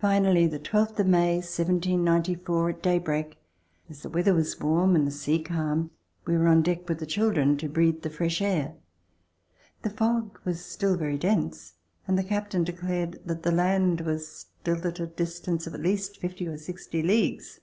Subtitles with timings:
[0.00, 3.36] Finally, the twelfth of May, 1794, at daybreak,
[3.90, 5.90] as the weather was warm and the sea calm,
[6.24, 8.76] we were on deck with the children to breathe the fresh air.
[9.82, 11.72] The fog was still very dense,
[12.06, 15.00] and the captain declared that the [18.] RECOLLECTIONS OF THE REVOLUTION land was still at
[15.00, 17.60] a distance of at least fifty or sixty leagues.